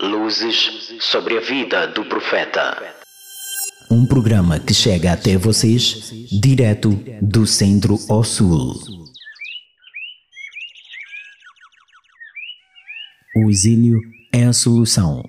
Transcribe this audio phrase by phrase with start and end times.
[0.00, 2.94] Luzes sobre a vida do profeta.
[3.90, 6.90] Um programa que chega até vocês direto
[7.20, 8.80] do centro ao sul.
[13.34, 14.00] O exílio
[14.32, 15.28] é a solução.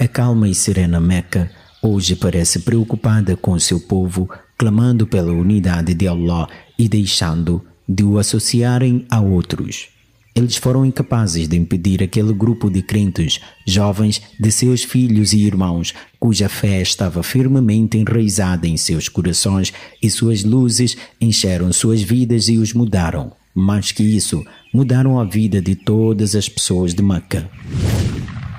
[0.00, 1.48] A calma e serena Meca
[1.80, 4.28] hoje parece preocupada com seu povo,
[4.58, 9.88] clamando pela unidade de Allah e deixando de o associarem a outros.
[10.32, 15.92] Eles foram incapazes de impedir aquele grupo de crentes, jovens de seus filhos e irmãos,
[16.20, 22.58] cuja fé estava firmemente enraizada em seus corações e suas luzes encheram suas vidas e
[22.58, 23.32] os mudaram.
[23.52, 27.50] Mais que isso, mudaram a vida de todas as pessoas de Meca.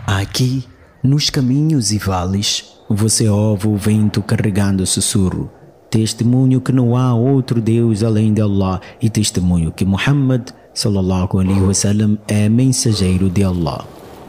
[0.06, 0.66] Aqui,
[1.02, 5.50] nos caminhos e vales, você ouve o vento carregando sussurro
[5.92, 11.60] testemunho que não há outro Deus além de Allah e testemunho que Muhammad sallallahu alaihi
[11.60, 13.86] wasallam é mensageiro de Allah.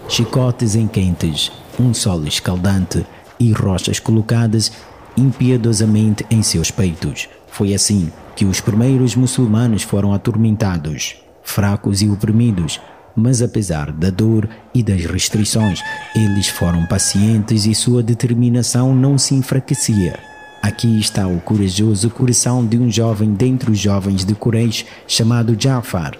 [0.08, 3.06] Chicotes em quentes, um sol escaldante
[3.38, 4.72] e rochas colocadas
[5.16, 7.28] impiedosamente em seus peitos.
[7.46, 12.80] Foi assim que os primeiros muçulmanos foram atormentados, fracos e oprimidos,
[13.14, 15.80] mas apesar da dor e das restrições,
[16.16, 20.31] eles foram pacientes e sua determinação não se enfraquecia.
[20.62, 26.16] Aqui está o corajoso coração de um jovem dentre os jovens de Quraysh chamado Ja'far.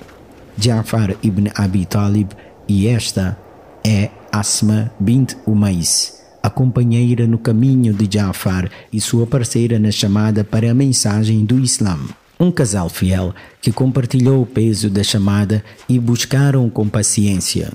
[0.59, 2.33] Ja'far ibn Abi Talib
[2.67, 3.39] e esta
[3.87, 10.43] é Asma bint Umais, a companheira no caminho de Ja'far e sua parceira na chamada
[10.43, 11.97] para a mensagem do Islã.
[12.41, 17.73] Um casal fiel que compartilhou o peso da chamada e buscaram com paciência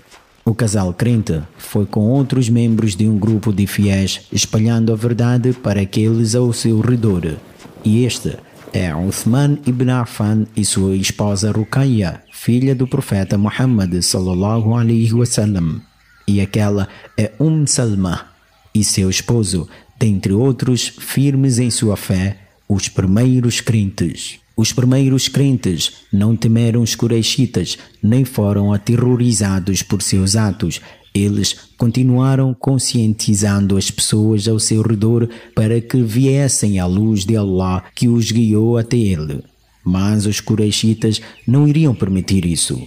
[0.48, 5.52] o casal crente foi com outros membros de um grupo de fiéis espalhando a verdade
[5.52, 7.36] para aqueles ao seu redor.
[7.84, 8.38] E este
[8.72, 15.82] é Uthman ibn Affan e sua esposa Ruqayya, filha do profeta Muhammad sallallahu alaihi wasallam.
[16.26, 16.88] E aquela
[17.18, 18.28] é Umm Salma
[18.74, 19.68] e seu esposo,
[20.00, 22.38] dentre outros firmes em sua fé,
[22.70, 24.40] os primeiros crentes.
[24.58, 30.82] Os primeiros crentes não temeram os Quraishitas, nem foram aterrorizados por seus atos.
[31.14, 37.84] Eles continuaram conscientizando as pessoas ao seu redor para que viessem à luz de Allah
[37.94, 39.44] que os guiou até ele.
[39.86, 42.82] Mas os Quraishitas não iriam permitir isso.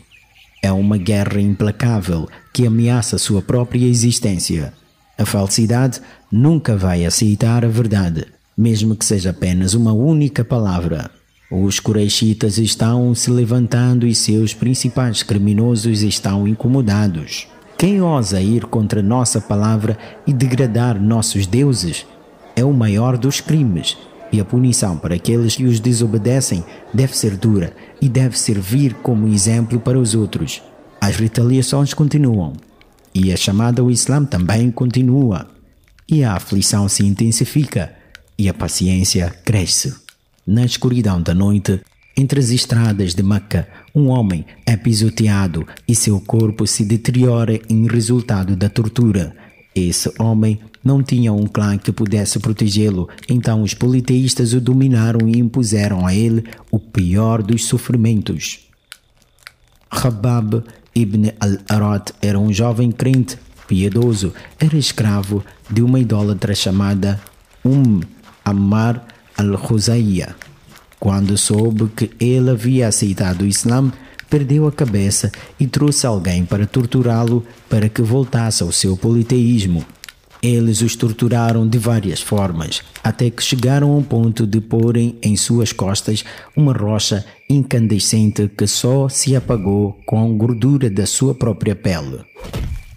[0.61, 4.75] É uma guerra implacável que ameaça sua própria existência.
[5.17, 6.01] A falsidade
[6.33, 8.27] nunca vai aceitar a verdade,
[8.59, 11.20] mesmo que seja apenas uma única palavra.
[11.51, 17.49] Os Quraishitas estão se levantando e seus principais criminosos estão incomodados.
[17.77, 22.07] Quem ousa ir contra nossa palavra e degradar nossos deuses
[22.55, 23.97] é o maior dos crimes,
[24.31, 29.27] e a punição para aqueles que os desobedecem deve ser dura e deve servir como
[29.27, 30.63] exemplo para os outros.
[31.01, 32.53] As retaliações continuam,
[33.13, 35.49] e a chamada ao Islã também continua,
[36.09, 37.93] e a aflição se intensifica,
[38.39, 40.10] e a paciência cresce.
[40.47, 41.81] Na escuridão da noite,
[42.17, 47.87] entre as estradas de Meca, um homem é pisoteado e seu corpo se deteriora em
[47.87, 49.35] resultado da tortura.
[49.75, 55.39] Esse homem não tinha um clã que pudesse protegê-lo, então os politeístas o dominaram e
[55.39, 58.69] impuseram a ele o pior dos sofrimentos.
[59.91, 60.65] Rabab
[60.95, 67.21] ibn al-Arat era um jovem crente, piedoso, era escravo de uma idólatra chamada
[67.65, 68.01] Umm
[68.45, 69.07] Ammar
[69.41, 70.37] al-Khuzaiya.
[70.99, 73.91] Quando soube que ele havia aceitado o Islã,
[74.29, 79.85] perdeu a cabeça e trouxe alguém para torturá-lo para que voltasse ao seu politeísmo.
[80.43, 85.73] Eles os torturaram de várias formas, até que chegaram ao ponto de porem em suas
[85.73, 86.25] costas
[86.57, 92.21] uma rocha incandescente que só se apagou com a gordura da sua própria pele.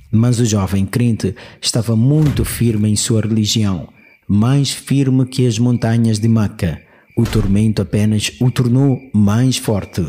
[0.09, 3.92] Mas o jovem crente estava muito firme em sua religião
[4.27, 6.81] mais firme que as montanhas de Meca.
[7.15, 10.03] O tormento apenas o tornou mais forte.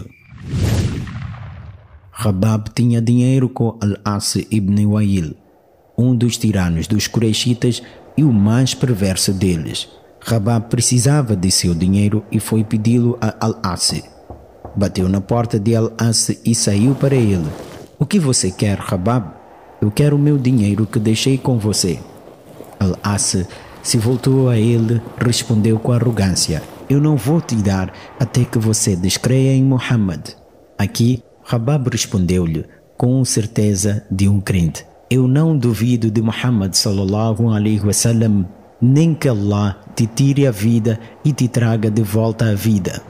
[2.11, 5.35] Rabab tinha dinheiro com Al-As ibn Wail,
[5.99, 7.83] um dos tiranos dos Quraishitas
[8.17, 9.89] e o mais perverso deles.
[10.21, 14.03] Rabab precisava de seu dinheiro e foi pedi-lo a Al-As.
[14.75, 17.47] Bateu na porta de Al-As e saiu para ele.
[17.99, 19.33] O que você quer, Rabab?
[19.83, 21.99] Eu quero o meu dinheiro que deixei com você.
[22.81, 23.45] Al-As
[23.85, 28.97] se voltou a ele, respondeu com arrogância: Eu não vou te dar até que você
[28.97, 30.31] descreia em Muhammad.
[30.79, 32.65] Aqui, Rabab respondeu-lhe
[32.97, 38.47] com certeza de um crente: Eu não duvido de Muhammad sallallahu alaihi wasallam,
[38.81, 43.03] nem que Allah te tire a vida e te traga de volta à vida.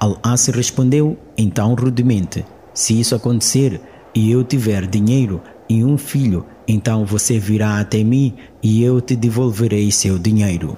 [0.00, 3.78] Al-As respondeu então rudemente: Se isso acontecer
[4.14, 9.14] e eu tiver dinheiro e um filho, então você virá até mim e eu te
[9.14, 10.76] devolverei seu dinheiro.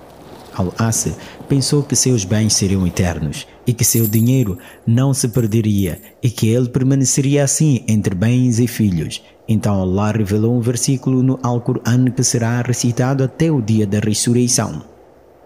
[0.55, 1.17] Al-As
[1.49, 6.49] pensou que seus bens seriam eternos e que seu dinheiro não se perderia e que
[6.49, 9.23] ele permaneceria assim entre bens e filhos.
[9.49, 14.83] Então Allah revelou um versículo no Alcorão que será recitado até o dia da ressurreição.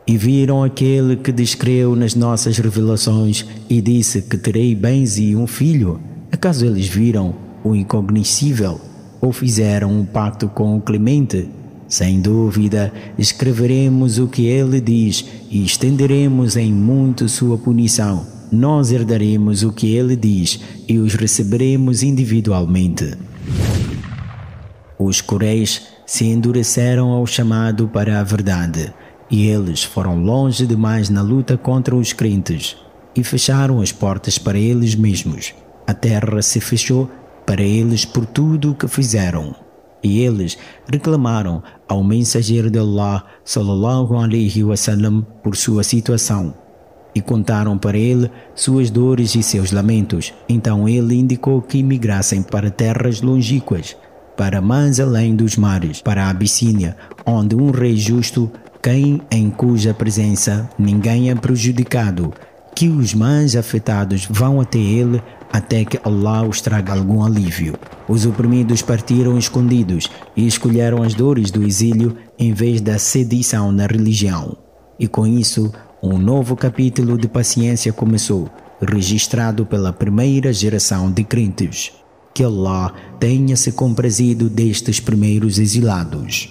[0.06, 5.46] E viram aquele que descreu nas nossas revelações e disse que terei bens e um
[5.46, 5.98] filho.
[6.30, 8.78] Acaso eles viram o incognoscível
[9.24, 11.48] ou fizeram um pacto com o Clemente?
[11.88, 18.26] Sem dúvida, escreveremos o que ele diz e estenderemos em muito sua punição.
[18.52, 23.16] Nós herdaremos o que ele diz e os receberemos individualmente.
[24.98, 28.92] Os coreis se endureceram ao chamado para a verdade,
[29.30, 32.76] e eles foram longe demais na luta contra os crentes,
[33.16, 35.54] e fecharam as portas para eles mesmos.
[35.86, 37.10] A terra se fechou
[37.46, 39.54] para eles por tudo o que fizeram.
[40.02, 46.54] E eles reclamaram ao mensageiro de Allah, sallallahu alaihi wasallam, por sua situação.
[47.14, 50.34] E contaram para ele suas dores e seus lamentos.
[50.48, 53.96] Então ele indicou que migrassem para terras longínquas,
[54.36, 58.50] para mais além dos mares, para a Abissínia, onde um rei justo,
[58.82, 62.32] quem em cuja presença ninguém é prejudicado,
[62.74, 65.22] que os mais afetados vão até ele
[65.54, 67.78] até que Allah os traga algum alívio.
[68.08, 73.86] Os oprimidos partiram escondidos e escolheram as dores do exílio em vez da sedição na
[73.86, 74.56] religião.
[74.98, 75.72] E com isso,
[76.02, 78.50] um novo capítulo de paciência começou,
[78.82, 81.92] registrado pela primeira geração de crentes.
[82.34, 86.48] Que Allah tenha se comprazido destes primeiros exilados.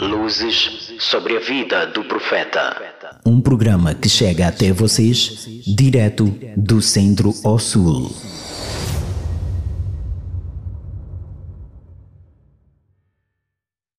[0.00, 2.74] Luzes sobre a vida do profeta.
[3.26, 8.31] Um programa que chega até vocês direto do centro ao sul.